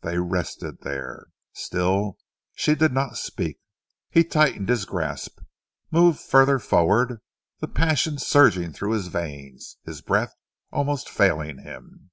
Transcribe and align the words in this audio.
They 0.00 0.18
rested 0.18 0.80
there. 0.80 1.26
Still 1.52 2.18
she 2.56 2.74
did 2.74 2.90
not 2.92 3.16
speak. 3.16 3.60
He 4.10 4.24
tightened 4.24 4.68
his 4.68 4.84
grasp, 4.84 5.38
moved 5.92 6.18
further 6.18 6.58
forward, 6.58 7.20
the 7.60 7.68
passion 7.68 8.18
surging 8.18 8.72
through 8.72 8.94
his 8.94 9.06
veins, 9.06 9.76
his 9.84 10.00
breath 10.00 10.34
almost 10.72 11.08
failing 11.08 11.58
him. 11.60 12.10